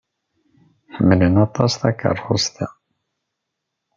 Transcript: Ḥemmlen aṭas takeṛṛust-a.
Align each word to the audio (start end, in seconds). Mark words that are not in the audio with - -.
Ḥemmlen 0.95 1.35
aṭas 1.45 1.73
takeṛṛust-a. 1.81 2.67